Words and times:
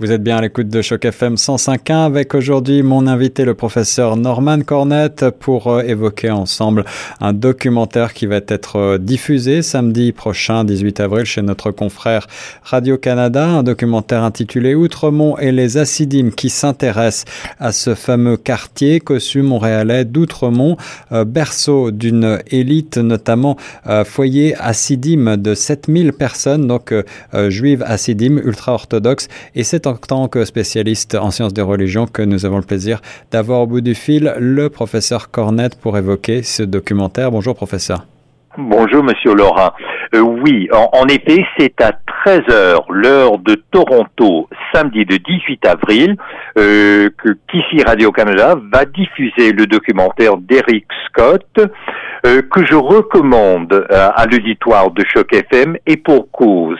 Vous 0.00 0.12
êtes 0.12 0.22
bien 0.22 0.38
à 0.38 0.40
l'écoute 0.40 0.70
de 0.70 0.80
Choc 0.80 1.04
FM 1.04 1.34
105.1 1.34 2.06
avec 2.06 2.34
aujourd'hui 2.34 2.82
mon 2.82 3.06
invité 3.06 3.44
le 3.44 3.52
professeur 3.52 4.16
Norman 4.16 4.62
Cornette 4.62 5.26
pour 5.28 5.66
euh, 5.66 5.82
évoquer 5.82 6.30
ensemble 6.30 6.86
un 7.20 7.34
documentaire 7.34 8.14
qui 8.14 8.24
va 8.24 8.36
être 8.48 8.76
euh, 8.76 8.96
diffusé 8.96 9.60
samedi 9.60 10.12
prochain 10.12 10.64
18 10.64 11.00
avril 11.00 11.26
chez 11.26 11.42
notre 11.42 11.70
confrère 11.70 12.26
Radio-Canada, 12.62 13.44
un 13.44 13.62
documentaire 13.62 14.22
intitulé 14.24 14.74
Outremont 14.74 15.36
et 15.36 15.52
les 15.52 15.76
Acidimes 15.76 16.32
qui 16.32 16.48
s'intéresse 16.48 17.26
à 17.58 17.70
ce 17.70 17.94
fameux 17.94 18.38
quartier 18.38 19.00
cossu 19.00 19.42
montréalais 19.42 20.06
d'Outremont, 20.06 20.78
euh, 21.12 21.26
berceau 21.26 21.90
d'une 21.90 22.38
élite 22.46 22.96
notamment 22.96 23.58
foyer 24.06 24.56
acidime 24.56 25.36
de 25.36 25.54
7000 25.54 26.14
personnes 26.14 26.66
donc 26.66 26.94
juives 27.48 27.82
acidimes 27.86 28.38
ultra-orthodoxes. 28.38 29.28
Et 29.54 29.64
en 29.90 29.94
tant 29.94 30.28
que 30.28 30.44
spécialiste 30.44 31.16
en 31.16 31.30
sciences 31.30 31.52
des 31.52 31.62
religions 31.62 32.06
que 32.06 32.22
nous 32.22 32.46
avons 32.46 32.58
le 32.58 32.62
plaisir 32.62 33.00
d'avoir 33.32 33.62
au 33.62 33.66
bout 33.66 33.80
du 33.80 33.94
fil 33.94 34.32
le 34.38 34.68
professeur 34.70 35.30
Cornette 35.30 35.80
pour 35.80 35.98
évoquer 35.98 36.42
ce 36.42 36.62
documentaire. 36.62 37.30
Bonjour 37.30 37.54
professeur. 37.54 38.04
Bonjour 38.56 39.02
Monsieur 39.02 39.34
Laurent. 39.34 39.70
Euh, 40.14 40.20
oui, 40.20 40.68
en, 40.72 41.06
effet, 41.06 41.44
c'est 41.56 41.80
à 41.80 41.92
13h, 42.26 42.80
l'heure 42.88 43.38
de 43.38 43.54
Toronto, 43.70 44.48
samedi 44.72 45.04
de 45.04 45.16
18 45.16 45.66
avril, 45.66 46.16
euh, 46.58 47.08
que 47.16 47.30
qu'ici 47.50 47.82
Radio-Canada 47.84 48.56
va 48.72 48.84
diffuser 48.84 49.52
le 49.52 49.66
documentaire 49.66 50.36
d'Eric 50.36 50.86
Scott, 51.06 51.46
euh, 52.26 52.42
que 52.42 52.64
je 52.64 52.74
recommande 52.74 53.72
euh, 53.72 54.10
à, 54.14 54.26
l'auditoire 54.26 54.90
de 54.90 55.04
Choc 55.04 55.32
FM, 55.32 55.76
et 55.86 55.96
pour 55.96 56.30
cause. 56.30 56.78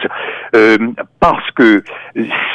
parce 1.19 1.51
que 1.51 1.83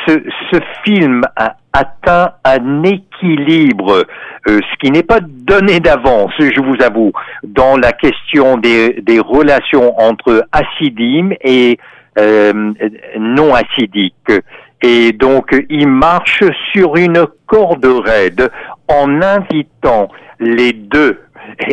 ce, 0.07 0.23
ce 0.51 0.61
film 0.85 1.23
a 1.37 1.57
atteint 1.73 2.33
un 2.45 2.83
équilibre, 2.85 4.05
ce 4.47 4.77
qui 4.81 4.91
n'est 4.91 5.03
pas 5.03 5.21
donné 5.21 5.81
d'avance, 5.81 6.33
je 6.39 6.61
vous 6.61 6.83
avoue, 6.83 7.13
dans 7.43 7.77
la 7.77 7.93
question 7.93 8.57
des, 8.57 9.01
des 9.03 9.21
relations 9.21 9.99
entre 9.99 10.47
acidim 10.53 11.31
et 11.43 11.79
euh, 12.19 12.73
non 13.19 13.55
acidique. 13.55 14.33
Et 14.81 15.13
donc, 15.13 15.55
il 15.69 15.87
marche 15.87 16.45
sur 16.73 16.97
une 16.97 17.27
corde 17.47 17.85
raide 17.85 18.51
en 18.89 19.21
invitant 19.21 20.09
les 20.41 20.73
deux 20.73 21.21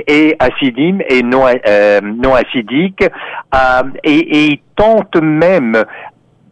et 0.07 0.35
acidim 0.39 0.99
et 1.09 1.23
non, 1.23 1.45
euh, 1.47 2.01
non 2.01 2.35
acidique, 2.35 3.03
euh, 3.03 3.83
et, 4.03 4.17
et 4.17 4.45
il 4.45 4.59
tente 4.75 5.15
même, 5.15 5.83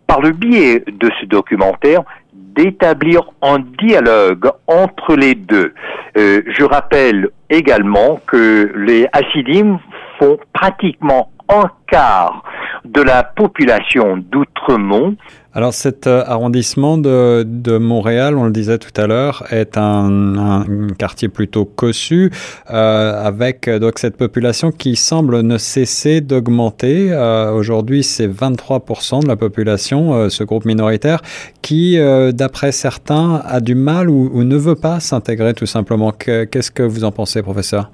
par 0.07 0.21
le 0.21 0.31
biais 0.31 0.83
de 0.87 1.09
ce 1.19 1.25
documentaire, 1.25 2.01
d'établir 2.33 3.21
un 3.41 3.59
dialogue 3.79 4.49
entre 4.67 5.15
les 5.15 5.35
deux. 5.35 5.73
Euh, 6.17 6.41
je 6.47 6.63
rappelle 6.63 7.29
également 7.49 8.19
que 8.27 8.71
les 8.75 9.07
acidim 9.13 9.79
font 10.19 10.37
pratiquement 10.53 11.31
un 11.51 11.69
quart 11.87 12.43
de 12.85 13.01
la 13.01 13.23
population 13.23 14.17
d'Outremont. 14.17 15.15
Alors 15.53 15.73
cet 15.73 16.07
euh, 16.07 16.23
arrondissement 16.25 16.97
de, 16.97 17.77
Montréal, 17.77 18.37
on 18.37 18.45
le 18.45 18.51
disait 18.51 18.77
tout 18.77 18.93
à 18.99 19.05
l'heure, 19.05 19.43
est 19.51 19.77
un, 19.77 20.63
quartier 20.97 21.27
plutôt 21.27 21.65
cossu, 21.65 22.31
euh, 22.69 23.25
avec 23.25 23.67
euh, 23.67 23.77
donc 23.77 23.99
cette 23.99 24.15
population 24.15 24.71
qui 24.71 24.95
semble 24.95 25.41
ne 25.41 25.57
cesser 25.57 26.21
d'augmenter. 26.21 27.13
Aujourd'hui, 27.53 28.03
c'est 28.03 28.27
23% 28.27 29.23
de 29.23 29.27
la 29.27 29.35
population, 29.35 30.29
ce 30.29 30.43
groupe 30.43 30.65
minoritaire, 30.65 31.21
qui, 31.61 31.97
d'après 32.33 32.71
certains, 32.71 33.41
a 33.45 33.59
du 33.59 33.75
mal 33.75 34.09
ou 34.09 34.43
ne 34.43 34.55
veut 34.55 34.75
pas 34.75 34.99
s'intégrer 34.99 35.53
tout 35.53 35.65
simplement. 35.65 36.11
Qu'est-ce 36.11 36.71
que 36.71 36.83
vous 36.83 37.03
en 37.03 37.11
pensez, 37.11 37.41
professeur? 37.41 37.91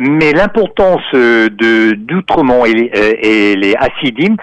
Mais 0.00 0.32
l'importance 0.32 1.02
euh, 1.14 1.48
de 1.48 1.92
d'Outremont 1.94 2.64
et, 2.64 2.72
les, 2.72 2.90
euh, 2.94 3.14
et 3.20 3.56
les 3.56 3.74
Acidim, 3.76 4.36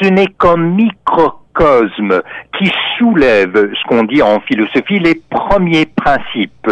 ce 0.00 0.08
n'est 0.08 0.26
qu'un 0.38 0.56
microcosme 0.56 2.22
qui 2.58 2.70
soulève 2.98 3.70
ce 3.74 3.88
qu'on 3.88 4.04
dit 4.04 4.22
en 4.22 4.40
philosophie 4.40 4.98
les 4.98 5.20
premiers 5.30 5.86
principes. 5.86 6.70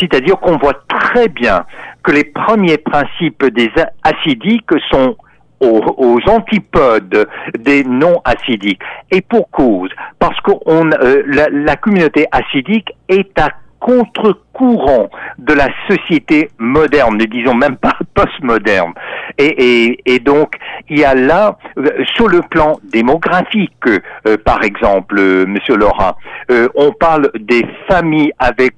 C'est-à-dire 0.00 0.38
qu'on 0.40 0.56
voit 0.58 0.80
très 0.88 1.28
bien 1.28 1.64
que 2.02 2.12
les 2.12 2.24
premiers 2.24 2.78
principes 2.78 3.44
des 3.46 3.70
acidiques 4.02 4.70
sont 4.90 5.16
aux, 5.60 5.80
aux, 5.96 6.20
antipodes 6.28 7.28
des 7.58 7.84
non 7.84 8.20
acidiques. 8.24 8.80
Et 9.10 9.20
pour 9.20 9.50
cause, 9.50 9.90
parce 10.18 10.40
que 10.40 10.52
on, 10.66 10.90
euh, 10.90 11.22
la, 11.26 11.48
la 11.50 11.76
communauté 11.76 12.26
acidique 12.32 12.90
est 13.08 13.38
à 13.38 13.50
contre-courant 13.80 15.08
de 15.38 15.52
la 15.52 15.68
société 15.88 16.50
moderne, 16.58 17.16
ne 17.16 17.24
disons 17.24 17.54
même 17.54 17.76
pas 17.76 17.96
postmoderne. 18.14 18.92
Et, 19.38 19.46
et, 19.46 20.14
et, 20.14 20.18
donc, 20.18 20.54
il 20.88 20.98
y 20.98 21.04
a 21.04 21.14
là, 21.14 21.58
euh, 21.78 22.04
sur 22.14 22.28
le 22.28 22.42
plan 22.42 22.78
démographique, 22.92 23.72
euh, 23.86 24.36
par 24.44 24.62
exemple, 24.62 25.16
euh, 25.18 25.46
Monsieur 25.46 25.76
Laurent, 25.76 26.16
euh, 26.50 26.68
on 26.74 26.92
parle 26.92 27.30
des 27.38 27.64
familles 27.88 28.32
avec 28.38 28.74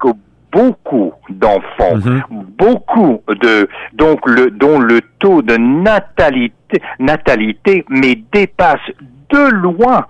beaucoup 0.52 1.12
d'enfants, 1.28 1.96
mm-hmm. 1.96 2.22
beaucoup 2.58 3.22
de 3.28 3.68
donc 3.92 4.18
le 4.26 4.50
dont 4.50 4.80
le 4.80 5.00
taux 5.20 5.42
de 5.42 5.56
natalité 5.56 6.82
natalité 6.98 7.84
mais 7.88 8.16
dépasse 8.32 8.80
de 9.30 9.50
loin 9.50 10.06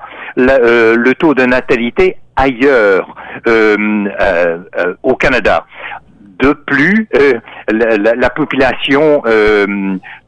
euh, 0.49 0.97
le 0.97 1.15
taux 1.15 1.35
de 1.35 1.45
natalité 1.45 2.17
ailleurs 2.37 3.15
euh, 3.47 3.77
euh, 4.21 4.95
au 5.03 5.15
Canada. 5.15 5.67
De 6.39 6.53
plus, 6.55 7.07
la, 7.71 7.99
la, 7.99 8.15
la, 8.15 8.31
population 8.31 9.23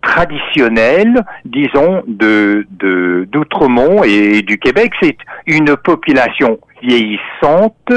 traditionnelle, 0.02 1.24
disons, 1.46 2.02
de 2.06 2.66
d'Outremont 3.32 4.04
et 4.04 4.42
du 4.42 4.58
Québec, 4.58 4.92
c'est 5.00 5.16
une 5.46 5.74
population 5.74 6.58
vieillissante, 6.82 7.90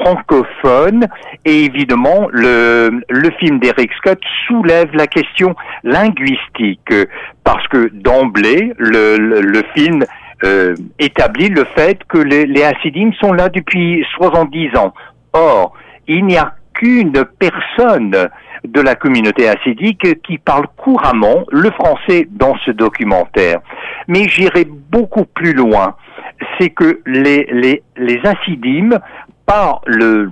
francophone, 0.00 1.06
et 1.44 1.66
évidemment, 1.66 2.26
le, 2.32 3.00
le 3.08 3.30
film 3.38 3.60
d'Eric 3.60 3.92
Scott 3.98 4.18
soulève 4.48 4.90
la 4.92 5.06
question 5.06 5.54
linguistique, 5.84 6.92
parce 7.44 7.68
que 7.68 7.88
d'emblée, 7.92 8.72
le, 8.78 9.16
le 9.40 9.62
film 9.76 10.04
euh, 10.44 10.74
établit 10.98 11.48
le 11.48 11.64
fait 11.76 11.98
que 12.08 12.18
les, 12.18 12.46
les 12.46 12.62
sont 13.20 13.32
là 13.32 13.48
depuis 13.48 14.04
70 14.16 14.76
ans. 14.76 14.92
Or, 15.32 15.72
il 16.06 16.26
n'y 16.26 16.36
a 16.36 16.54
qu'une 16.74 17.24
personne 17.38 18.28
de 18.64 18.80
la 18.80 18.94
communauté 18.94 19.48
hassidique 19.48 20.22
qui 20.22 20.38
parle 20.38 20.66
couramment 20.76 21.44
le 21.50 21.70
français 21.70 22.26
dans 22.30 22.56
ce 22.64 22.70
documentaire. 22.70 23.60
Mais 24.08 24.28
j'irai 24.28 24.64
beaucoup 24.64 25.24
plus 25.24 25.52
loin. 25.52 25.96
C'est 26.58 26.70
que 26.70 27.00
les, 27.06 27.82
les, 27.96 28.20
Hassidim, 28.24 28.98
par 29.46 29.82
le, 29.86 30.30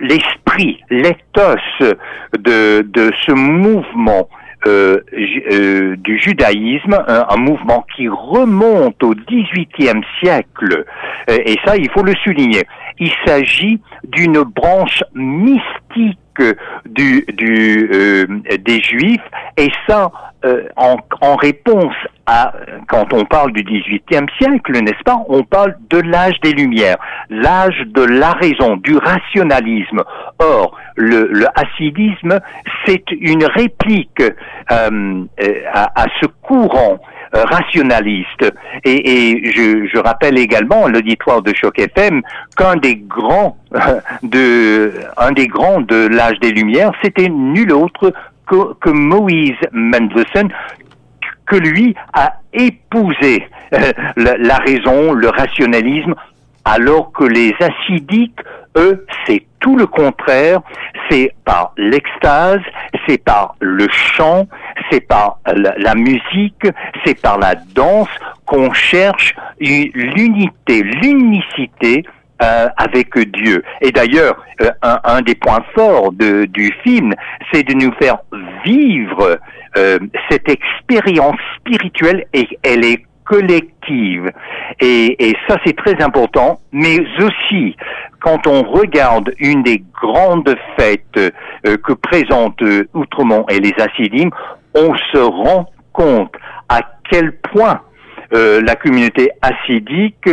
l'esprit, 0.00 0.80
l'éthos 0.90 1.56
de, 1.80 2.82
de 2.82 3.12
ce 3.26 3.32
mouvement 3.32 4.28
du 4.66 6.18
judaïsme, 6.18 6.98
un, 7.06 7.26
un, 7.28 7.36
mouvement 7.36 7.86
qui 7.94 8.08
remonte 8.08 9.02
au 9.02 9.14
XVIIIe 9.14 10.02
siècle, 10.20 10.84
euh, 11.30 11.38
et 11.44 11.56
ça, 11.64 11.76
il 11.76 11.90
faut 11.90 12.02
le 12.02 12.14
souligner. 12.24 12.62
Il 12.98 13.12
s'agit 13.26 13.80
d'une 14.04 14.42
branche 14.42 15.02
mystique 15.14 16.18
euh, 16.40 16.54
des 16.86 18.80
Juifs, 18.82 19.20
et 19.56 19.68
ça, 19.88 20.10
euh, 20.44 20.68
en, 20.76 20.96
en, 21.20 21.36
réponse 21.36 21.94
à, 22.26 22.52
quand 22.88 23.12
on 23.12 23.24
parle 23.24 23.52
du 23.52 23.62
XVIIIe 23.62 24.26
siècle, 24.38 24.72
n'est-ce 24.72 25.02
pas, 25.04 25.18
on 25.28 25.42
parle 25.42 25.76
de 25.90 25.98
l'âge 25.98 26.38
des 26.42 26.52
Lumières, 26.52 26.98
l'âge 27.30 27.82
de 27.86 28.02
la 28.02 28.32
raison, 28.32 28.76
du 28.76 28.96
rationalisme. 28.96 30.02
Or, 30.38 30.76
le, 30.96 31.28
le 31.30 31.46
hassidisme, 31.54 32.40
c'est 32.84 33.04
une 33.10 33.44
réplique 33.44 34.22
euh, 34.72 35.24
à, 35.72 36.02
à, 36.02 36.06
ce 36.20 36.26
courant 36.42 36.98
euh, 37.34 37.44
rationaliste. 37.44 38.52
Et, 38.84 39.32
et 39.32 39.52
je, 39.52 39.86
je, 39.92 39.98
rappelle 39.98 40.38
également 40.38 40.86
à 40.86 40.88
l'auditoire 40.88 41.42
de 41.42 41.54
Choc 41.54 41.78
FM 41.78 42.22
qu'un 42.56 42.76
des 42.76 42.96
grands 42.96 43.58
de 44.22 44.92
un 45.16 45.32
des 45.32 45.46
grands 45.46 45.80
de 45.80 46.08
l'âge 46.08 46.38
des 46.40 46.52
Lumières, 46.52 46.92
c'était 47.02 47.28
nul 47.28 47.72
autre 47.72 48.12
que, 48.46 48.74
que 48.80 48.90
Moïse 48.90 49.56
Mendelssohn, 49.72 50.48
que 51.46 51.56
lui 51.56 51.94
a 52.12 52.34
épousé 52.52 53.46
euh, 53.74 53.92
la, 54.16 54.56
raison, 54.56 55.12
le 55.12 55.28
rationalisme, 55.28 56.14
alors 56.68 57.12
que 57.12 57.24
les 57.24 57.54
acidiques 57.60 58.40
Eux, 58.76 59.06
c'est 59.26 59.42
tout 59.60 59.76
le 59.76 59.86
contraire. 59.86 60.60
C'est 61.10 61.32
par 61.44 61.72
l'extase, 61.76 62.60
c'est 63.06 63.18
par 63.18 63.56
le 63.60 63.88
chant, 63.90 64.46
c'est 64.90 65.00
par 65.00 65.38
la, 65.46 65.94
musique, 65.94 66.66
c'est 67.04 67.20
par 67.20 67.38
la 67.38 67.54
danse 67.74 68.08
qu'on 68.46 68.72
cherche 68.72 69.34
l'unité, 69.58 70.82
l'unicité 70.82 72.04
euh, 72.42 72.68
avec 72.76 73.18
Dieu. 73.18 73.64
Et 73.80 73.90
d'ailleurs, 73.90 74.36
euh, 74.60 74.70
un, 74.82 75.22
des 75.22 75.34
points 75.34 75.64
forts 75.74 76.12
de, 76.12 76.44
du 76.44 76.72
film, 76.84 77.12
c'est 77.52 77.64
de 77.64 77.74
nous 77.74 77.92
faire 77.94 78.18
vivre 78.64 79.38
euh, 79.76 79.98
cette 80.30 80.48
expérience 80.48 81.38
spirituelle 81.56 82.26
et 82.32 82.46
elle 82.62 82.84
est 82.84 83.07
collective. 83.28 84.30
Et, 84.80 85.28
et 85.28 85.34
ça, 85.46 85.56
c'est 85.64 85.76
très 85.76 86.02
important. 86.02 86.60
Mais 86.72 86.98
aussi, 87.20 87.76
quand 88.20 88.46
on 88.46 88.62
regarde 88.62 89.32
une 89.38 89.62
des 89.62 89.82
grandes 90.00 90.54
fêtes 90.78 91.32
que 91.62 91.92
présentent 91.92 92.62
Outremont 92.94 93.44
et 93.48 93.60
les 93.60 93.74
Assidim, 93.78 94.30
on 94.74 94.94
se 95.12 95.18
rend 95.18 95.70
compte 95.92 96.34
à 96.68 96.80
quel 97.10 97.36
point 97.36 97.80
la 98.32 98.74
communauté 98.76 99.30
assidique 99.42 100.28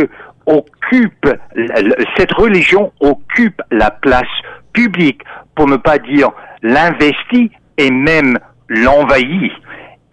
occupe, 0.46 1.28
cette 2.16 2.32
religion 2.32 2.92
occupe 3.00 3.60
la 3.70 3.90
place 3.90 4.24
publique, 4.72 5.22
pour 5.54 5.66
ne 5.66 5.76
pas 5.76 5.98
dire 5.98 6.30
l'investit 6.62 7.50
et 7.78 7.90
même 7.90 8.38
l'envahit. 8.68 9.52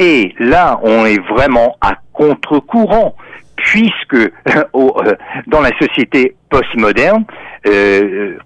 Et 0.05 0.35
là, 0.37 0.81
on 0.83 1.05
est 1.05 1.25
vraiment 1.29 1.77
à 1.79 1.93
contre-courant, 2.11 3.15
puisque 3.55 4.15
euh, 4.75 5.15
dans 5.47 5.61
la 5.61 5.71
société 5.79 6.35
postmoderne, 6.49 7.23
euh, 7.67 8.37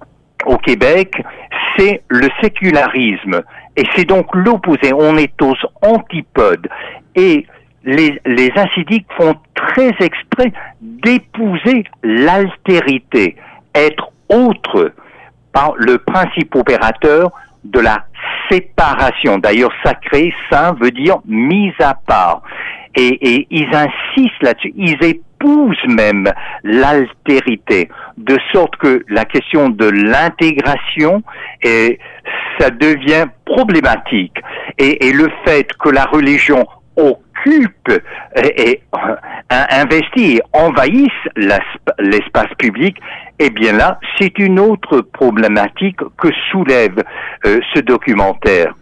au 0.45 0.57
Québec, 0.57 1.15
c'est 1.75 2.04
le 2.09 2.30
sécularisme. 2.44 3.42
Et 3.75 3.86
c'est 3.95 4.06
donc 4.06 4.27
l'opposé. 4.36 4.94
On 4.94 5.18
est 5.18 5.33
aux 5.42 5.56
antipodes. 5.81 6.68
Et 7.15 7.48
les, 7.83 8.21
les 8.27 8.51
font 9.18 9.33
très 9.56 9.95
exprès 10.00 10.53
d'épouser 10.80 11.86
l'altérité, 12.03 13.36
être 13.74 14.12
autre 14.30 14.94
par 15.53 15.74
le 15.75 15.98
principe 15.98 16.53
opérateur 16.53 17.31
de 17.72 17.80
la 17.80 18.06
séparation. 18.50 19.38
D'ailleurs, 19.38 19.72
sacré, 19.84 20.34
saint 20.50 20.75
veut 20.80 20.92
dire 20.92 21.18
mise 21.25 21.74
à 21.80 21.94
part. 21.94 22.42
Et, 22.96 23.48
ils 23.52 23.69
insistent 23.75 24.42
là-dessus, 24.42 24.74
ils 24.75 24.98
épousent 25.04 25.88
même 25.88 26.31
l'altérité, 26.64 27.90
de 28.18 28.38
sorte 28.52 28.75
que 28.78 29.04
la 29.10 29.24
question 29.25 29.69
de 29.69 29.88
l'intégration, 29.88 31.22
ça 32.60 32.72
devient 32.72 33.25
problématique. 33.46 34.38
Et, 34.80 35.08
et 35.08 35.13
le 35.13 35.30
fait 35.46 35.72
que 35.74 35.90
la 35.90 36.06
religion 36.06 36.66
occupe 37.38 37.92
et, 38.36 38.81
et 40.18 40.42
envahissent 40.54 41.10
l'espace 41.36 42.54
public, 42.57 42.98
eh 43.39 43.50
bien 43.50 43.74
là, 43.74 44.00
c'est 44.18 44.38
une 44.39 44.60
autre 44.60 45.01
problématique 45.01 46.00
que 46.18 46.30
soulève 46.51 47.04
euh, 47.45 47.60
ce 47.74 47.80
documentaire. 47.81 48.74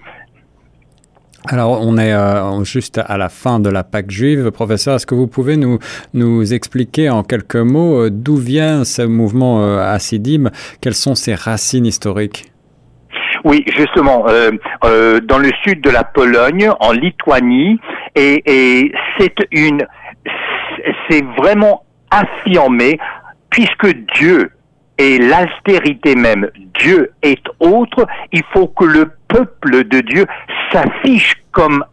Alors, 1.47 1.79
on 1.81 1.97
est 1.99 2.11
euh, 2.11 2.63
juste 2.63 2.99
à 3.05 3.17
la 3.19 3.29
fin 3.29 3.59
de 3.59 3.69
la 3.69 3.83
Pâque 3.83 4.09
juive. 4.09 4.49
Professeur, 4.49 4.95
est-ce 4.95 5.05
que 5.05 5.13
vous 5.13 5.27
pouvez 5.27 5.57
nous, 5.57 6.53
expliquer 6.53 7.11
en 7.11 7.21
quelques 7.21 7.55
mots 7.55 8.05
euh, 8.05 8.09
d'où 8.11 8.35
vient 8.35 8.83
ce 8.83 9.03
mouvement 9.03 9.79
Hassidim 9.79 10.49
Quelles 10.81 10.95
sont 10.95 11.13
ses 11.13 11.35
racines 11.35 11.85
historiques? 11.85 12.51
Oui, 13.45 13.63
justement, 13.67 14.25
euh, 14.27 14.49
euh, 14.83 15.19
dans 15.19 15.37
le 15.37 15.51
sud 15.63 15.79
de 15.81 15.91
la 15.91 16.03
Pologne, 16.03 16.69
en 16.79 16.91
Lituanie, 16.91 17.79
et, 18.15 18.41
et 18.45 18.91
c'est 19.17 19.35
une, 19.51 19.85
c'est 21.07 21.23
vraiment 21.37 21.83
affirmé, 22.09 22.99
puisque 23.51 23.87
Dieu 24.15 24.51
est 24.97 25.21
l'altérité 25.21 26.15
même, 26.15 26.49
Dieu 26.79 27.11
est 27.21 27.43
autre, 27.59 28.07
il 28.31 28.41
faut 28.51 28.67
que 28.67 28.85
le 28.85 29.11
peuple 29.27 29.83
de 29.83 30.01
Dieu 30.01 30.25
s'affiche 30.71 31.35
comme 31.51 31.85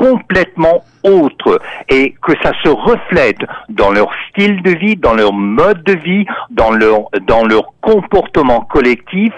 complètement 0.00 0.82
autre 1.02 1.60
et 1.90 2.14
que 2.22 2.32
ça 2.42 2.52
se 2.62 2.70
reflète 2.70 3.40
dans 3.68 3.90
leur 3.90 4.10
style 4.30 4.62
de 4.62 4.70
vie, 4.70 4.96
dans 4.96 5.12
leur 5.12 5.34
mode 5.34 5.82
de 5.84 5.92
vie, 5.92 6.24
dans 6.50 6.70
leur 6.70 7.10
dans 7.26 7.44
leur 7.44 7.74
comportement 7.82 8.62
collectif 8.62 9.32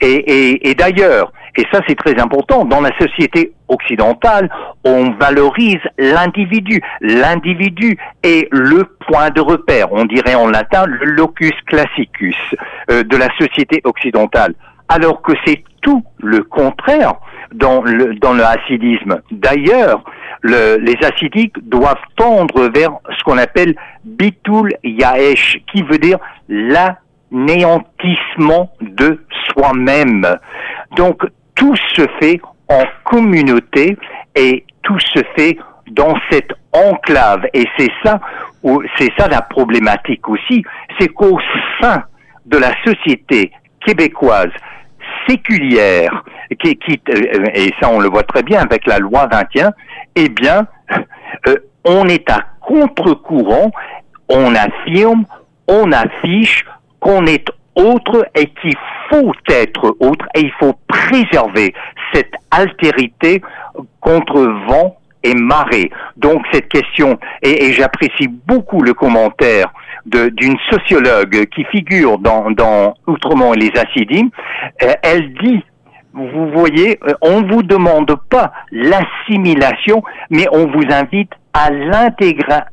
et, 0.00 0.74
d'ailleurs 0.78 1.32
et 1.56 1.64
ça 1.72 1.80
c'est 1.88 1.96
très 1.96 2.16
important 2.20 2.64
dans 2.64 2.80
la 2.80 2.96
société 2.96 3.52
occidentale 3.66 4.48
on 4.84 5.10
valorise 5.12 5.80
l'individu. 5.98 6.80
L'individu 7.00 7.96
est 8.22 8.48
le 8.52 8.84
point 9.08 9.30
de 9.30 9.40
repère. 9.40 9.92
On 9.92 10.04
dirait 10.04 10.34
en 10.34 10.48
latin 10.48 10.84
le 10.86 11.06
locus 11.06 11.54
classicus 11.66 12.36
euh, 12.90 13.02
de 13.02 13.16
la 13.16 13.28
société 13.38 13.80
occidentale. 13.84 14.54
Alors 14.88 15.22
que 15.22 15.32
c'est 15.44 15.64
tout 15.80 16.04
le 16.18 16.42
contraire 16.42 17.14
dans 17.54 17.82
le, 17.82 18.14
dans 18.16 18.34
le 18.34 18.44
hassidisme. 18.44 19.22
D'ailleurs, 19.30 20.04
le, 20.42 20.76
les 20.76 20.96
hassidiques 21.04 21.56
doivent 21.68 21.96
tendre 22.16 22.68
vers 22.74 22.90
ce 23.16 23.22
qu'on 23.24 23.38
appelle 23.38 23.74
bitul 24.04 24.74
yaesh, 24.82 25.60
qui 25.72 25.82
veut 25.82 25.98
dire 25.98 26.18
l'anéantissement 26.48 28.72
de 28.80 29.24
soi-même. 29.48 30.26
Donc, 30.96 31.22
tout 31.54 31.76
se 31.94 32.02
fait 32.20 32.40
en 32.68 32.82
communauté 33.04 33.96
et 34.34 34.64
tout 34.82 34.98
se 35.00 35.20
fait 35.36 35.56
dans 35.90 36.14
cette 36.30 36.52
enclave. 36.72 37.46
Et 37.54 37.64
c'est 37.78 37.92
ça, 38.02 38.20
c'est 38.98 39.12
ça 39.18 39.28
la 39.28 39.42
problématique 39.42 40.26
aussi, 40.28 40.64
c'est 40.98 41.08
qu'au 41.08 41.38
sein 41.80 42.02
de 42.46 42.56
la 42.58 42.72
société 42.84 43.52
québécoise, 43.84 44.50
séculière, 45.28 46.24
qui, 46.60 46.76
qui, 46.76 47.00
euh, 47.08 47.44
et 47.54 47.72
ça 47.80 47.90
on 47.90 48.00
le 48.00 48.08
voit 48.08 48.22
très 48.22 48.42
bien 48.42 48.60
avec 48.60 48.86
la 48.86 48.98
loi 48.98 49.28
21, 49.30 49.72
eh 50.16 50.28
bien, 50.28 50.66
euh, 51.48 51.56
on 51.84 52.06
est 52.08 52.28
à 52.30 52.40
contre-courant, 52.60 53.70
on 54.28 54.54
affirme, 54.54 55.24
on 55.68 55.92
affiche 55.92 56.64
qu'on 57.00 57.26
est 57.26 57.46
autre 57.74 58.26
et 58.34 58.46
qu'il 58.46 58.76
faut 59.10 59.32
être 59.48 59.96
autre 60.00 60.26
et 60.34 60.40
il 60.40 60.52
faut 60.58 60.74
préserver 60.86 61.74
cette 62.12 62.32
altérité 62.50 63.42
contre 64.00 64.40
vent 64.68 64.96
et 65.22 65.34
marée. 65.34 65.90
Donc 66.16 66.44
cette 66.52 66.68
question, 66.68 67.18
et, 67.42 67.66
et 67.66 67.72
j'apprécie 67.72 68.28
beaucoup 68.28 68.82
le 68.82 68.94
commentaire 68.94 69.72
d'une 70.06 70.56
sociologue 70.70 71.46
qui 71.46 71.64
figure 71.64 72.18
dans, 72.18 72.50
dans 72.50 72.94
Outremont 73.06 73.52
les 73.52 73.72
Acidim, 73.76 74.28
euh, 74.82 74.92
elle 75.02 75.32
dit 75.34 75.62
vous 76.14 76.48
voyez, 76.50 76.98
euh, 77.08 77.14
on 77.22 77.40
ne 77.40 77.52
vous 77.52 77.62
demande 77.62 78.14
pas 78.30 78.52
l'assimilation, 78.70 80.02
mais 80.30 80.46
on 80.52 80.66
vous 80.66 80.84
invite 80.90 81.32
à 81.52 81.70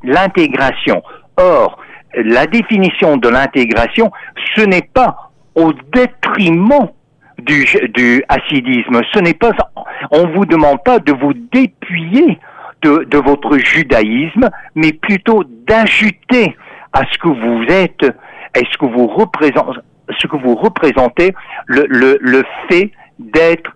l'intégration. 0.04 1.02
Or, 1.38 1.80
la 2.14 2.46
définition 2.46 3.18
de 3.18 3.30
l'intégration, 3.30 4.12
ce 4.56 4.62
n'est 4.62 4.88
pas 4.94 5.32
au 5.56 5.74
détriment 5.94 6.90
du, 7.40 7.66
du 7.94 8.24
acidisme. 8.30 9.02
Ce 9.14 9.20
n'est 9.20 9.34
pas, 9.34 9.52
on 10.12 10.28
vous 10.28 10.46
demande 10.46 10.84
pas 10.84 11.00
de 11.00 11.12
vous 11.12 11.34
dépouiller 11.34 12.40
de, 12.84 13.06
de 13.10 13.18
votre 13.18 13.58
judaïsme, 13.58 14.50
mais 14.76 14.94
plutôt 14.94 15.44
d'ajouter 15.68 16.56
à 16.94 17.04
ce 17.12 17.18
que 17.18 17.28
vous 17.28 17.64
êtes, 17.70 18.04
est 18.54 18.66
ce 18.72 18.78
que 18.78 18.86
vous 18.86 19.08
représentez, 19.08 19.80
ce 20.20 20.28
que 20.28 20.38
vous 20.38 20.56
représentez, 20.56 21.34
le, 21.68 21.86
le, 21.88 22.18
le 22.22 22.44
fait 22.70 22.92
d'être 23.20 23.72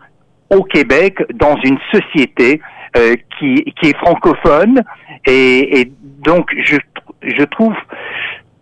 au 0.50 0.63
Québec 0.63 1.24
dans 1.34 1.55
une 1.63 1.77
société 1.91 2.62
euh, 2.98 3.15
qui, 3.38 3.63
qui 3.79 3.89
est 3.89 3.98
francophone. 3.98 4.81
Et, 5.25 5.81
et 5.81 5.91
donc 6.25 6.50
je, 6.63 6.77
je 7.22 7.43
trouve 7.43 7.75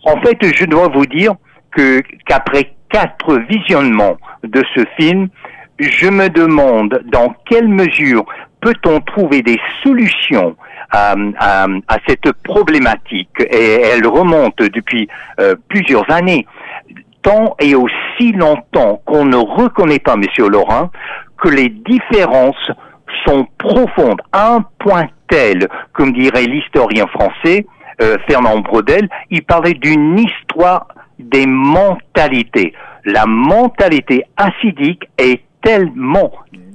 en 0.05 0.19
fait 0.21 0.37
je 0.41 0.65
dois 0.65 0.87
vous 0.89 1.05
dire 1.05 1.33
que 1.71 2.01
qu'après 2.25 2.73
quatre 2.89 3.37
visionnements 3.49 4.17
de 4.43 4.63
ce 4.75 4.85
film 4.97 5.29
je 5.79 6.07
me 6.07 6.29
demande 6.29 7.01
dans 7.05 7.35
quelle 7.45 7.67
mesure 7.67 8.25
peut-on 8.61 9.01
trouver 9.01 9.41
des 9.41 9.59
solutions 9.83 10.55
à, 10.93 11.15
à, 11.39 11.67
à, 11.87 11.97
cette 12.07 12.31
problématique 12.43 13.39
et 13.39 13.81
elle 13.81 14.05
remonte 14.07 14.57
depuis 14.59 15.09
euh, 15.39 15.55
plusieurs 15.67 16.09
années 16.11 16.45
tant 17.23 17.55
et 17.59 17.73
aussi 17.73 18.31
longtemps 18.33 19.01
qu'on 19.05 19.25
ne 19.25 19.37
reconnaît 19.37 19.99
pas, 19.99 20.15
Monsieur 20.15 20.49
Laurent, 20.49 20.91
que 21.41 21.49
les 21.49 21.69
différences 21.69 22.71
sont 23.25 23.47
profondes 23.57 24.21
à 24.31 24.55
un 24.55 24.65
point 24.79 25.07
tel, 25.29 25.67
comme 25.93 26.13
dirait 26.13 26.45
l'historien 26.45 27.07
français 27.07 27.65
euh, 28.01 28.17
Fernand 28.27 28.59
Brodel, 28.59 29.09
il 29.31 29.43
parlait 29.43 29.73
d'une 29.73 30.19
histoire 30.19 30.87
des 31.17 31.45
mentalités. 31.45 32.73
La 33.05 33.25
mentalité 33.25 34.23
acidique 34.37 35.03
est 35.17 35.41
tellement 35.63 36.31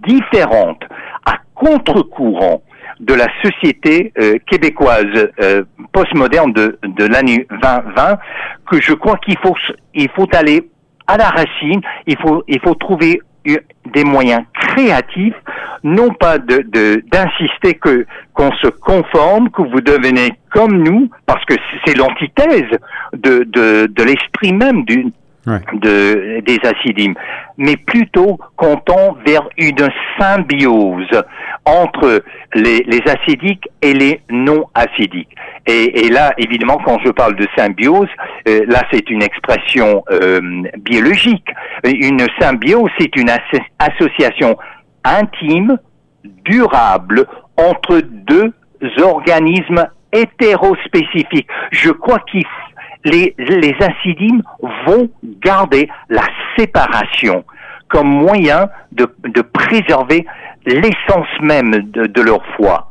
différente 0.06 0.82
à 1.26 1.38
contre-courant 1.54 2.62
de 3.00 3.14
la 3.14 3.26
société 3.42 4.12
euh, 4.18 4.38
québécoise 4.50 5.30
euh, 5.40 5.64
postmoderne 5.92 6.52
de, 6.52 6.78
de 6.82 7.06
l'année 7.06 7.46
2020 7.50 8.18
que 8.70 8.80
je 8.80 8.92
crois 8.92 9.16
qu'il 9.18 9.38
faut 9.38 9.56
il 9.94 10.08
faut 10.10 10.28
aller 10.34 10.68
à 11.06 11.16
la 11.16 11.28
racine, 11.28 11.80
il 12.06 12.16
faut 12.18 12.44
il 12.48 12.60
faut 12.60 12.74
trouver 12.74 13.20
des 13.94 14.04
moyens 14.04 14.42
créatifs, 14.52 15.34
non 15.82 16.10
pas 16.10 16.38
de 16.38 16.62
d'insister 17.10 17.74
que 17.74 18.06
qu'on 18.34 18.52
se 18.52 18.68
conforme, 18.68 19.50
que 19.50 19.62
vous 19.62 19.80
devenez 19.80 20.32
comme 20.52 20.82
nous, 20.82 21.08
parce 21.26 21.44
que 21.46 21.54
c'est 21.84 21.96
l'antithèse 21.96 22.78
de, 23.14 23.44
de, 23.44 23.86
de 23.86 24.02
l'esprit 24.02 24.52
même 24.52 24.84
de, 25.46 26.40
des 26.40 26.58
acidimes, 26.62 27.14
mais 27.56 27.76
plutôt 27.76 28.38
qu'on 28.56 28.76
tend 28.76 29.16
vers 29.26 29.48
une 29.56 29.88
symbiose 30.18 31.08
entre 31.64 32.22
les, 32.54 32.80
les 32.86 33.00
acidiques 33.06 33.68
et 33.82 33.92
les 33.94 34.20
non 34.30 34.64
acidiques. 34.74 35.34
Et, 35.66 36.06
et, 36.06 36.08
là, 36.08 36.32
évidemment, 36.38 36.78
quand 36.84 36.98
je 37.04 37.10
parle 37.10 37.36
de 37.36 37.46
symbiose, 37.56 38.08
euh, 38.48 38.64
là 38.68 38.82
c'est 38.90 39.08
une 39.10 39.22
expression 39.22 40.02
euh, 40.10 40.40
biologique. 40.78 41.48
Une 41.84 42.26
symbiose, 42.40 42.90
c'est 42.98 43.14
une 43.16 43.30
association 43.78 44.56
intime, 45.04 45.78
durable 46.44 47.26
entre 47.56 48.00
deux 48.00 48.52
organismes 49.02 49.86
hétérospécifiques. 50.12 51.48
Je 51.70 51.90
crois 51.90 52.20
qu'il 52.30 52.44
les, 53.04 53.34
les 53.38 53.74
acidimes 53.80 54.42
vont 54.86 55.08
garder 55.42 55.88
la 56.08 56.24
séparation 56.56 57.44
comme 57.88 58.08
moyen 58.08 58.68
de, 58.92 59.12
de 59.24 59.40
préserver 59.40 60.26
l'essence 60.66 61.28
même 61.40 61.70
de, 61.70 62.06
de, 62.06 62.22
leur 62.22 62.44
foi. 62.56 62.90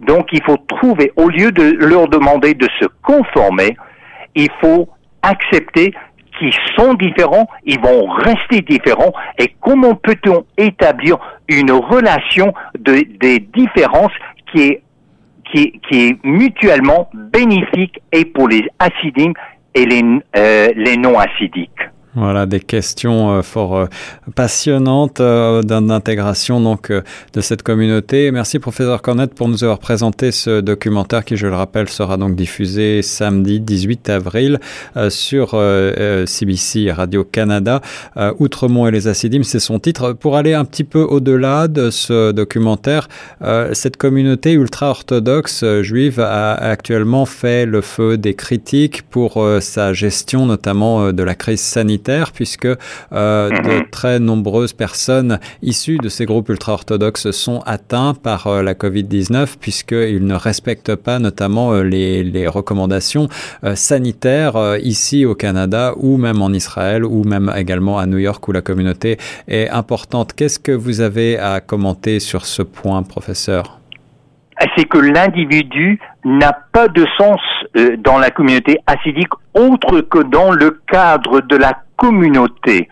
Donc 0.00 0.28
il 0.32 0.42
faut 0.44 0.58
trouver, 0.58 1.12
au 1.16 1.28
lieu 1.28 1.50
de 1.50 1.62
leur 1.78 2.08
demander 2.08 2.54
de 2.54 2.68
se 2.80 2.86
conformer, 3.02 3.76
il 4.34 4.48
faut 4.60 4.88
accepter 5.22 5.94
qu'ils 6.38 6.52
sont 6.76 6.94
différents, 6.94 7.48
ils 7.64 7.80
vont 7.80 8.06
rester 8.06 8.60
différents, 8.60 9.12
et 9.38 9.54
comment 9.60 9.94
peut-on 9.94 10.44
établir 10.58 11.16
une 11.48 11.70
relation 11.70 12.52
de, 12.78 13.04
des 13.18 13.38
différences 13.38 14.12
qui 14.52 14.62
est 14.62 14.82
qui, 15.52 15.80
est 15.92 16.24
mutuellement 16.24 17.10
bénéfique 17.14 18.00
et 18.12 18.24
pour 18.24 18.48
les 18.48 18.62
acidiques 18.78 19.36
et 19.74 19.86
les, 19.86 20.02
euh, 20.36 20.68
les 20.76 20.96
non 20.96 21.18
acidiques. 21.18 21.70
Voilà 22.16 22.46
des 22.46 22.60
questions 22.60 23.32
euh, 23.32 23.42
fort 23.42 23.76
euh, 23.76 23.86
passionnantes 24.36 25.18
euh, 25.18 25.62
d'intégration 25.62 26.60
donc 26.60 26.92
de 26.92 27.40
cette 27.40 27.64
communauté. 27.64 28.30
Merci 28.30 28.60
professeur 28.60 29.02
Cornette 29.02 29.34
pour 29.34 29.48
nous 29.48 29.64
avoir 29.64 29.80
présenté 29.80 30.30
ce 30.30 30.60
documentaire 30.60 31.24
qui, 31.24 31.36
je 31.36 31.48
le 31.48 31.56
rappelle, 31.56 31.88
sera 31.88 32.16
donc 32.16 32.36
diffusé 32.36 33.02
samedi 33.02 33.58
18 33.58 34.08
avril 34.10 34.60
sur 35.08 35.50
CBC 36.26 36.92
Radio 36.92 37.24
Canada. 37.24 37.80
Outremont 38.38 38.86
et 38.86 38.90
les 38.90 39.08
acidimes, 39.08 39.44
c'est 39.44 39.58
son 39.58 39.78
titre. 39.78 40.12
Pour 40.12 40.36
aller 40.36 40.54
un 40.54 40.64
petit 40.64 40.84
peu 40.84 41.00
au-delà 41.00 41.68
de 41.68 41.90
ce 41.90 42.32
documentaire, 42.32 43.08
cette 43.72 43.96
communauté 43.96 44.52
ultra-orthodoxe 44.52 45.64
juive 45.82 46.20
a 46.20 46.54
actuellement 46.54 47.26
fait 47.26 47.66
le 47.66 47.80
feu 47.80 48.16
des 48.16 48.34
critiques 48.34 49.02
pour 49.02 49.44
sa 49.60 49.92
gestion 49.92 50.46
notamment 50.46 51.12
de 51.12 51.22
la 51.22 51.34
crise 51.34 51.60
sanitaire 51.60 52.03
puisque 52.32 52.66
euh, 52.66 53.50
de 53.50 53.78
mhm. 53.78 53.90
très 53.90 54.18
nombreuses 54.18 54.72
personnes 54.72 55.38
issues 55.62 55.98
de 55.98 56.08
ces 56.08 56.26
groupes 56.26 56.48
ultra-orthodoxes 56.48 57.30
sont 57.30 57.60
atteints 57.66 58.14
par 58.14 58.46
euh, 58.46 58.62
la 58.62 58.74
Covid-19, 58.74 59.56
puisqu'ils 59.60 60.24
ne 60.24 60.34
respectent 60.34 60.96
pas 60.96 61.18
notamment 61.18 61.72
euh, 61.72 61.82
les, 61.82 62.24
les, 62.24 62.46
recommandations 62.46 63.28
sanitaires 63.74 64.76
ici 64.82 65.24
au 65.24 65.34
Canada 65.34 65.94
ou 65.96 66.18
même 66.18 66.42
en 66.42 66.50
Israël 66.50 67.04
ou 67.04 67.24
même 67.24 67.50
également 67.56 67.98
à 67.98 68.06
New 68.06 68.18
York 68.18 68.46
où 68.46 68.52
la 68.52 68.60
communauté 68.60 69.16
est 69.48 69.68
importante. 69.70 70.34
Qu'est-ce 70.34 70.58
que 70.58 70.72
vous 70.72 71.00
avez 71.00 71.38
à 71.38 71.60
commenter 71.60 72.20
sur 72.20 72.44
ce 72.44 72.62
point, 72.62 73.02
professeur? 73.02 73.80
C'est 74.76 74.84
que 74.84 74.98
l'individu 74.98 75.98
n'a 76.24 76.52
pas 76.72 76.88
de 76.88 77.06
sens 77.18 77.40
dans 77.98 78.18
la 78.18 78.30
communauté 78.30 78.78
acidique 78.86 79.32
autre 79.54 80.00
que 80.00 80.20
dans 80.20 80.52
le 80.52 80.80
cadre 80.86 81.40
de 81.40 81.56
la 81.56 81.72
communauté. 81.96 82.88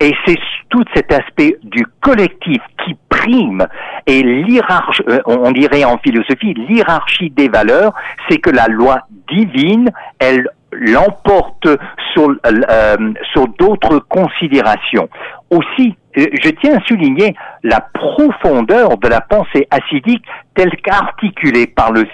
Et 0.00 0.14
c'est 0.24 0.38
tout 0.68 0.84
cet 0.94 1.12
aspect 1.12 1.58
du 1.62 1.86
collectif 2.00 2.60
qui 2.84 2.96
prime 3.08 3.66
et 4.06 4.22
l'hierarchie, 4.22 5.02
euh, 5.08 5.20
on 5.26 5.50
dirait 5.52 5.84
en 5.84 5.98
philosophie, 5.98 6.54
l'hierarchie 6.54 7.30
des 7.30 7.48
valeurs, 7.48 7.92
c'est 8.28 8.38
que 8.38 8.50
la 8.50 8.66
loi 8.68 9.00
divine, 9.28 9.90
elle 10.18 10.48
l'emporte 10.72 11.68
sur, 12.12 12.34
euh, 12.46 12.96
sur 13.32 13.48
d'autres 13.58 13.98
considérations. 14.08 15.08
Aussi, 15.50 15.94
euh, 15.94 16.05
je 16.16 16.50
tiens 16.60 16.78
à 16.78 16.84
souligner 16.86 17.34
la 17.62 17.80
profondeur 17.80 18.96
de 18.98 19.08
la 19.08 19.20
pensée 19.20 19.68
acidique 19.70 20.24
telle 20.54 20.74
qu'articulée 20.82 21.66
par 21.66 21.92
le 21.92 22.06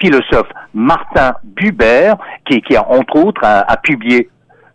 philosophe 0.00 0.48
Martin 0.74 1.34
Buber, 1.44 2.14
qui, 2.44 2.76
a 2.76 2.86
entre 2.88 3.16
autres 3.16 3.44
a 3.44 3.76
publié 3.78 4.28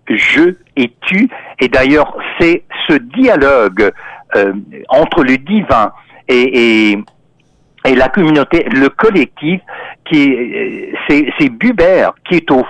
je 0.09 0.55
et 0.75 0.91
tu. 1.01 1.29
Et 1.59 1.67
d'ailleurs, 1.67 2.17
c'est 2.39 2.63
ce 2.87 2.93
dialogue 2.93 3.91
euh, 4.35 4.53
entre 4.89 5.23
le 5.23 5.37
divin 5.37 5.91
et, 6.27 6.97
la 7.85 8.09
communauté, 8.09 8.65
le 8.71 8.89
collectif, 8.89 9.61
qui 10.05 10.33
euh, 10.33 10.93
c'est, 11.07 11.27
c'est 11.37 11.49
Buber 11.49 12.09
qui 12.27 12.35
est 12.35 12.51
au, 12.51 12.63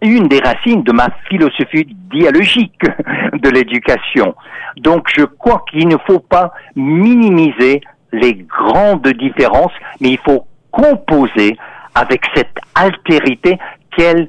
une 0.00 0.28
des 0.28 0.40
racines 0.40 0.82
de 0.82 0.92
ma 0.92 1.08
philosophie 1.28 1.86
dialogique 2.10 2.80
de 3.32 3.48
l'éducation. 3.50 4.34
Donc, 4.76 5.08
je 5.14 5.24
crois 5.24 5.64
qu'il 5.70 5.88
ne 5.88 5.96
faut 6.06 6.20
pas 6.20 6.52
minimiser 6.76 7.80
les 8.12 8.34
grandes 8.34 9.08
différences, 9.08 9.72
mais 10.00 10.10
il 10.10 10.18
faut 10.18 10.46
composer 10.70 11.56
avec 11.94 12.22
cette 12.34 12.56
altérité 12.74 13.58
qu'elle 13.96 14.28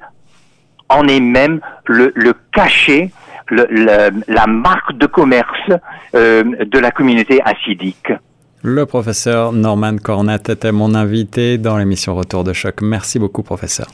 en 0.89 1.07
est 1.07 1.19
même 1.19 1.61
le, 1.85 2.11
le 2.15 2.33
cachet, 2.51 3.11
la 3.51 4.47
marque 4.47 4.93
de 4.93 5.05
commerce 5.05 5.71
euh, 6.15 6.43
de 6.65 6.79
la 6.79 6.91
communauté 6.91 7.41
acidique. 7.43 8.11
Le 8.61 8.85
professeur 8.85 9.53
Norman 9.53 9.95
Cornette 9.97 10.49
était 10.49 10.73
mon 10.73 10.93
invité 10.93 11.57
dans 11.57 11.77
l'émission 11.77 12.13
Retour 12.15 12.43
de 12.43 12.51
choc. 12.51 12.81
Merci 12.81 13.17
beaucoup, 13.17 13.41
professeur. 13.41 13.87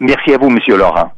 Merci 0.00 0.32
à 0.32 0.38
vous, 0.38 0.48
monsieur 0.48 0.78
Laurent. 0.78 1.12